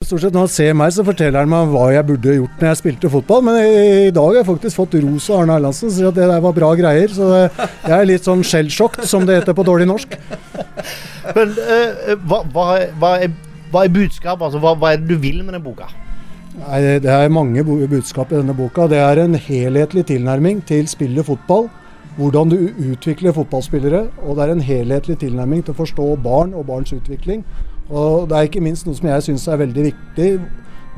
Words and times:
Stort 0.00 0.22
sett 0.24 0.32
Når 0.32 0.46
han 0.46 0.48
ser 0.48 0.76
meg, 0.80 0.92
så 0.96 1.02
forteller 1.04 1.42
han 1.42 1.50
meg 1.52 1.72
hva 1.74 1.90
jeg 1.92 2.06
burde 2.08 2.32
gjort 2.38 2.62
når 2.62 2.70
jeg 2.70 2.78
spilte 2.78 3.08
fotball. 3.12 3.42
Men 3.44 3.58
i, 3.60 4.12
dag 4.16 4.30
har 4.30 4.38
jeg 4.38 4.46
faktisk 4.48 4.78
fått 4.78 4.94
ros 5.02 5.26
av 5.28 5.42
Arne 5.42 5.58
Erlandsen, 5.58 5.92
sier 5.92 6.08
at 6.08 6.16
det 6.16 6.28
der 6.30 6.40
var 6.40 6.54
bra 6.56 6.70
greier. 6.78 7.12
Så 7.12 7.28
det, 7.28 7.42
jeg 7.84 7.92
er 7.98 8.08
litt 8.08 8.24
sånn 8.24 8.40
skjellsjokkt, 8.40 9.04
som 9.10 9.28
det 9.28 9.36
heter 9.36 9.58
på 9.58 9.66
dårlig 9.68 9.90
norsk. 9.90 10.16
Men 11.36 11.52
uh, 11.52 12.16
hva, 12.24 12.40
hva, 12.48 12.66
hva, 12.96 13.12
er, 13.26 13.36
hva 13.68 13.84
er 13.84 13.92
budskapet? 13.98 14.48
Altså, 14.48 14.64
hva 14.64 14.94
er 14.94 15.04
det 15.04 15.12
du 15.12 15.20
vil 15.20 15.42
med 15.44 15.58
den 15.58 15.66
boka? 15.68 15.92
Nei, 16.62 16.80
Det 17.04 17.12
er 17.18 17.36
mange 17.36 17.68
budskap 17.68 18.32
i 18.32 18.40
denne 18.40 18.56
boka. 18.56 18.88
Det 18.88 19.04
er 19.04 19.20
en 19.20 19.36
helhetlig 19.36 20.08
tilnærming 20.14 20.64
til 20.64 20.88
spillet 20.88 21.28
fotball. 21.28 21.68
Hvordan 22.16 22.56
du 22.56 22.56
utvikler 22.88 23.36
fotballspillere. 23.36 24.06
Og 24.24 24.40
det 24.40 24.48
er 24.48 24.56
en 24.56 24.64
helhetlig 24.64 25.20
tilnærming 25.26 25.60
til 25.68 25.76
å 25.76 25.82
forstå 25.84 26.14
barn 26.24 26.56
og 26.56 26.70
barns 26.72 26.96
utvikling. 26.96 27.44
Og 27.90 28.28
det 28.30 28.36
er 28.36 28.48
ikke 28.48 28.62
minst 28.62 28.86
noe 28.86 28.98
som 28.98 29.08
jeg 29.10 29.26
syns 29.26 29.46
er 29.50 29.60
veldig 29.64 29.86
viktig. 29.90 30.30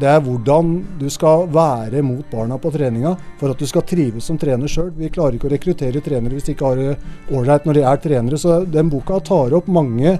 Det 0.01 0.09
er 0.09 0.23
hvordan 0.25 0.73
du 0.99 1.07
skal 1.13 1.47
være 1.53 2.01
mot 2.05 2.25
barna 2.33 2.57
på 2.61 2.73
treninga 2.75 3.13
for 3.41 3.53
at 3.53 3.61
du 3.61 3.69
skal 3.69 3.85
trives 3.87 4.27
som 4.29 4.39
trener 4.41 4.71
sjøl. 4.71 4.91
Vi 4.97 5.11
klarer 5.13 5.37
ikke 5.37 5.51
å 5.51 5.53
rekruttere 5.53 6.03
trenere 6.05 6.37
hvis 6.37 6.49
de 6.49 6.57
ikke 6.57 6.71
har 6.71 6.81
det 6.81 6.97
ålreit 7.33 7.69
når 7.69 7.79
de 7.79 7.85
er 7.91 8.01
trenere. 8.07 8.41
Så 8.41 8.63
den 8.65 8.91
boka 8.93 9.21
tar 9.25 9.55
opp 9.57 9.69
mange 9.69 10.17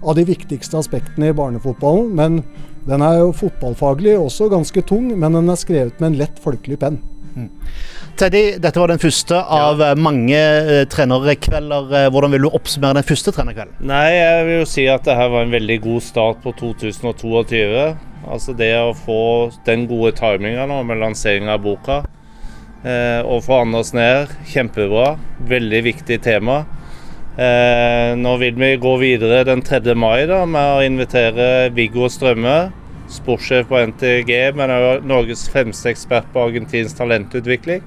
av 0.00 0.16
de 0.16 0.24
viktigste 0.24 0.80
aspektene 0.80 1.30
i 1.30 1.36
barnefotballen. 1.36 2.10
Men 2.16 2.42
den 2.88 3.04
er 3.04 3.20
jo 3.20 3.36
fotballfaglig 3.36 4.16
også 4.18 4.48
ganske 4.52 4.84
tung, 4.88 5.12
men 5.12 5.36
den 5.36 5.52
er 5.52 5.60
skrevet 5.60 6.00
med 6.00 6.14
en 6.14 6.20
lett 6.24 6.40
folkelig 6.40 6.80
penn. 6.80 7.00
Teddy, 8.20 8.42
dette 8.60 8.80
var 8.80 8.90
den 8.92 9.00
første 9.00 9.38
av 9.38 9.80
ja. 9.80 9.94
mange 9.96 10.36
eh, 10.36 10.82
trenerkvelder. 10.90 11.92
Eh, 11.96 12.08
Hvordan 12.12 12.34
vil 12.34 12.44
du 12.44 12.50
oppsummere 12.50 12.98
den 12.98 13.06
første 13.08 13.32
trenerkvelden? 13.32 13.78
Nei, 13.88 14.06
jeg 14.12 14.46
vil 14.48 14.58
jo 14.60 14.68
si 14.68 14.86
at 14.92 15.06
det 15.06 15.16
her 15.16 15.30
var 15.32 15.46
en 15.46 15.54
veldig 15.54 15.78
god 15.86 16.04
start 16.04 16.42
på 16.44 16.52
2022. 16.58 17.84
Altså 18.30 18.54
det 18.56 18.74
å 18.76 18.92
få 18.96 19.22
den 19.66 19.86
gode 19.88 20.12
timinga 20.18 20.66
nå 20.68 20.82
med 20.84 21.00
lanseringa 21.00 21.54
av 21.56 21.62
boka 21.64 22.02
eh, 22.84 23.22
og 23.24 23.46
få 23.46 23.62
Anders 23.64 23.94
ned, 23.96 24.34
kjempebra. 24.52 25.14
Veldig 25.48 25.82
viktig 25.88 26.20
tema. 26.26 26.64
Eh, 27.40 28.12
nå 28.20 28.34
vil 28.42 28.58
vi 28.58 28.74
gå 28.76 28.96
videre 29.00 29.44
den 29.48 29.62
3. 29.64 29.94
mai 29.94 30.26
da, 30.28 30.42
med 30.44 30.76
å 30.76 30.84
invitere 30.84 31.70
Viggo 31.72 32.10
Strømme, 32.12 32.58
sportssjef 33.10 33.68
på 33.70 33.80
NTG, 33.90 34.32
men 34.58 34.72
òg 34.74 35.06
Norges 35.08 35.46
fremste 35.50 35.90
ekspert 35.92 36.28
på 36.34 36.44
argentinsk 36.48 36.98
talentutvikling, 36.98 37.82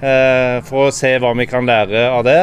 eh, 0.00 0.58
for 0.68 0.88
å 0.88 0.94
se 0.94 1.14
hva 1.18 1.34
vi 1.36 1.46
kan 1.46 1.68
lære 1.68 2.08
av 2.08 2.24
det. 2.24 2.40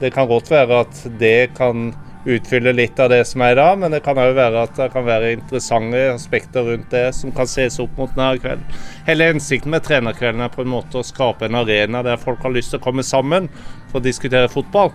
Det 0.00 0.12
kan 0.14 0.28
godt 0.28 0.50
være 0.50 0.80
at 0.86 1.02
det 1.18 1.54
kan 1.58 1.90
utfylle 2.24 2.72
litt 2.72 3.00
av 3.00 3.10
det 3.10 3.22
som 3.24 3.40
er 3.44 3.54
i 3.54 3.58
dag, 3.58 3.78
men 3.80 3.92
det 3.94 4.02
kan 4.04 4.18
òg 4.20 4.34
være 4.36 4.64
at 4.66 4.76
det 4.76 4.90
kan 4.92 5.04
være 5.06 5.32
interessante 5.32 6.02
aspekter 6.12 6.66
rundt 6.68 6.90
det 6.92 7.06
som 7.16 7.32
kan 7.32 7.48
ses 7.48 7.78
opp 7.80 7.96
mot 7.98 8.12
denne 8.12 8.40
kvelden. 8.40 8.64
Hele 9.06 9.30
hensikten 9.32 9.72
med 9.72 9.84
trenerkvelden 9.86 10.44
er 10.44 10.52
på 10.52 10.64
en 10.64 10.72
måte 10.72 11.00
å 11.00 11.06
skape 11.06 11.48
en 11.48 11.60
arena 11.62 12.04
der 12.06 12.20
folk 12.20 12.42
har 12.44 12.52
lyst 12.52 12.74
til 12.74 12.80
å 12.80 12.84
komme 12.84 13.04
sammen 13.06 13.48
for 13.90 14.00
å 14.00 14.04
diskutere 14.04 14.52
fotball. 14.52 14.92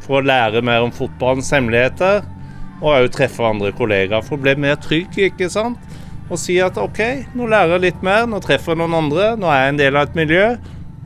For 0.00 0.18
å 0.18 0.24
lære 0.24 0.64
mer 0.64 0.86
om 0.86 0.94
fotballens 0.96 1.52
hemmeligheter, 1.52 2.24
og 2.80 2.92
òg 2.94 3.10
treffe 3.14 3.44
andre 3.44 3.72
kollegaer. 3.76 4.24
For 4.24 4.38
å 4.38 4.44
bli 4.44 4.56
mer 4.60 4.78
trygg, 4.80 5.16
ikke 5.30 5.50
sant. 5.52 5.78
Og 6.30 6.38
si 6.38 6.60
at 6.62 6.78
OK, 6.78 7.00
nå 7.34 7.48
lærer 7.50 7.76
jeg 7.76 7.86
litt 7.88 8.04
mer, 8.06 8.26
nå 8.30 8.38
treffer 8.42 8.74
jeg 8.74 8.80
noen 8.82 8.96
andre, 9.00 9.32
nå 9.40 9.50
er 9.50 9.64
jeg 9.64 9.72
en 9.72 9.80
del 9.80 9.98
av 9.98 10.08
et 10.08 10.18
miljø. 10.20 10.44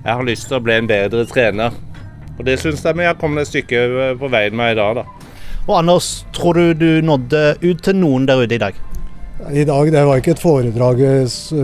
Jeg 0.05 0.11
har 0.11 0.27
lyst 0.29 0.51
til 0.51 0.59
å 0.59 0.65
bli 0.65 0.77
en 0.77 0.89
bedre 0.91 1.25
trener. 1.31 1.77
Og 2.35 2.43
det 2.45 2.59
syns 2.61 2.83
jeg 2.85 2.99
vi 2.99 3.07
har 3.09 3.17
kommet 3.17 3.47
et 3.47 3.53
stykke 3.53 4.15
på 4.21 4.31
veien 4.33 4.57
med 4.59 4.75
i 4.75 4.79
dag, 4.81 5.01
da. 5.01 5.31
Og 5.65 5.79
Anders, 5.79 6.27
tror 6.37 6.59
du 6.59 6.75
du 6.77 6.91
nådde 7.07 7.45
ut 7.63 7.81
til 7.81 7.97
noen 7.97 8.27
der 8.29 8.43
ute 8.45 8.59
i 8.59 8.61
dag? 8.61 8.77
I 9.51 9.65
dag, 9.65 9.93
Det 9.93 10.05
var 10.07 10.21
ikke 10.21 10.35
et 10.37 10.43
foredrag 10.43 11.01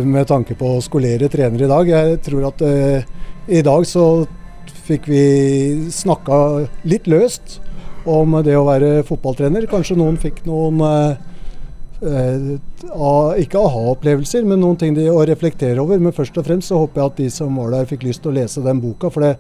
med 0.05 0.27
tanke 0.27 0.57
på 0.57 0.77
å 0.77 0.83
skolere 0.83 1.29
trenere 1.29 1.65
i 1.65 1.71
dag. 1.71 1.89
Jeg 1.89 2.21
tror 2.25 2.49
at 2.49 2.63
eh, 2.65 3.05
i 3.49 3.63
dag 3.63 3.85
så 3.87 4.27
fikk 4.89 5.07
vi 5.09 5.25
snakka 5.93 6.67
litt 6.89 7.07
løst 7.07 7.61
om 8.09 8.39
det 8.45 8.57
å 8.57 8.67
være 8.69 9.03
fotballtrener. 9.09 9.67
Kanskje 9.71 9.99
noen 9.99 10.19
fikk 10.21 10.43
noen 10.49 10.81
eh, 10.87 11.17
eh, 12.01 13.41
ikke 13.43 13.61
aha-opplevelser, 13.61 14.47
men 14.49 14.63
noen 14.63 14.79
ting 14.81 14.97
de 14.97 15.09
å 15.13 15.25
reflektere 15.29 15.83
over. 15.83 16.01
Men 16.01 16.17
først 16.17 16.39
og 16.41 16.47
fremst 16.49 16.73
så 16.73 16.81
håper 16.81 17.03
jeg 17.03 17.13
at 17.13 17.23
de 17.23 17.31
som 17.35 17.57
var 17.61 17.75
der, 17.75 17.89
fikk 17.91 18.07
lyst 18.09 18.25
til 18.25 18.33
å 18.33 18.39
lese 18.41 18.65
den 18.65 18.83
boka. 18.83 19.13
For 19.13 19.27
det, 19.27 19.35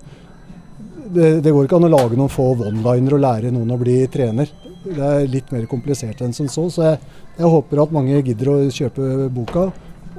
det, 1.10 1.30
det 1.44 1.54
går 1.54 1.68
ikke 1.68 1.80
an 1.80 1.88
å 1.88 1.94
lage 1.96 2.18
noen 2.20 2.32
få 2.32 2.52
one-liner 2.56 3.16
og 3.16 3.24
lære 3.24 3.54
noen 3.54 3.76
å 3.76 3.80
bli 3.80 4.02
trener. 4.12 4.52
Det 4.84 5.04
er 5.04 5.28
litt 5.28 5.50
mer 5.52 5.66
komplisert 5.68 6.22
enn 6.24 6.36
som 6.36 6.48
så. 6.48 6.68
Så 6.72 6.86
jeg, 6.86 7.00
jeg 7.38 7.54
håper 7.54 7.84
at 7.84 7.94
mange 7.96 8.20
gidder 8.24 8.52
å 8.52 8.58
kjøpe 8.72 9.28
boka 9.32 9.70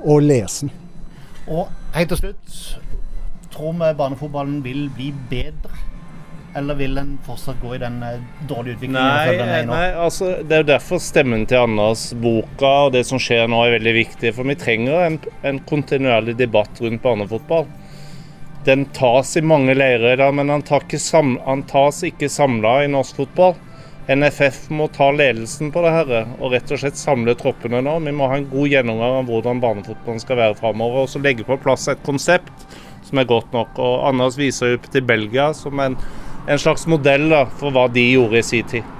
og 0.01 0.25
lese 0.25 0.67
den. 0.67 0.77
Og 1.51 1.69
helt 1.95 2.11
til 2.13 2.19
slutt, 2.19 2.59
tror 3.51 3.73
vi 3.79 3.87
barnefotballen 3.97 4.61
vil 4.63 4.85
bli 4.95 5.09
bedre? 5.29 5.90
Eller 6.55 6.75
vil 6.75 6.95
den 6.95 7.13
fortsatt 7.23 7.61
gå 7.61 7.75
i 7.75 7.79
den 7.79 8.01
eh, 8.03 8.19
dårlige 8.47 8.75
utviklingen? 8.75 8.99
Nei, 8.99 9.35
er 9.39 9.67
nei 9.69 9.85
altså, 9.95 10.33
det 10.43 10.57
er 10.57 10.63
jo 10.65 10.69
derfor 10.73 10.99
stemmen 11.03 11.45
til 11.47 11.63
Anders, 11.63 12.09
boka 12.19 12.71
og 12.87 12.95
det 12.97 13.05
som 13.07 13.21
skjer 13.21 13.47
nå 13.47 13.61
er 13.63 13.77
veldig 13.77 13.93
viktig. 13.95 14.33
For 14.35 14.47
vi 14.47 14.57
trenger 14.59 15.05
en, 15.05 15.17
en 15.47 15.61
kontinuerlig 15.69 16.35
debatt 16.41 16.83
rundt 16.83 17.03
barnefotball. 17.05 17.69
Den 18.67 18.85
tas 18.93 19.33
i 19.39 19.41
mange 19.41 19.73
leirer 19.73 20.13
i 20.13 20.19
dag, 20.19 20.35
men 20.37 20.51
han 20.51 20.65
tas 20.67 22.03
ikke 22.05 22.29
samla 22.29 22.81
i 22.83 22.91
norsk 22.91 23.23
fotball. 23.23 23.55
NFF 24.11 24.65
må 24.73 24.87
ta 24.91 25.07
ledelsen 25.13 25.69
på 25.71 25.81
det 25.85 25.91
her 25.93 26.09
og 26.19 26.51
rett 26.51 26.71
og 26.73 26.81
slett 26.81 26.99
samle 26.99 27.35
troppene 27.37 27.79
nå. 27.85 27.95
Vi 28.03 28.13
må 28.17 28.27
ha 28.27 28.37
en 28.37 28.47
god 28.51 28.73
gjennomgang 28.73 29.19
av 29.21 29.29
hvordan 29.29 29.61
barnefotballen 29.63 30.23
skal 30.23 30.39
være 30.41 30.57
framover. 30.59 31.05
Og 31.05 31.11
så 31.13 31.21
legge 31.21 31.45
på 31.47 31.59
plass 31.61 31.87
et 31.91 32.01
konsept 32.05 32.65
som 33.07 33.21
er 33.21 33.29
godt 33.29 33.53
nok. 33.55 33.77
Og 33.79 34.07
Anders 34.09 34.39
viser 34.39 34.73
jo 34.73 34.81
til 34.89 35.05
Belgia 35.05 35.51
som 35.57 35.79
en, 35.83 35.97
en 36.47 36.59
slags 36.59 36.87
modell 36.89 37.29
da, 37.31 37.45
for 37.45 37.73
hva 37.73 37.87
de 37.91 38.07
gjorde 38.13 38.41
i 38.41 38.45
sin 38.45 38.67
tid. 38.73 38.97